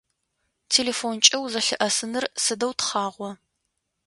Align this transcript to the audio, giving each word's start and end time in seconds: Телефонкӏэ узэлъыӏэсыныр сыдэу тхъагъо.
Телефонкӏэ 0.73 1.37
узэлъыӏэсыныр 1.43 2.25
сыдэу 2.43 2.73
тхъагъо. 2.77 3.29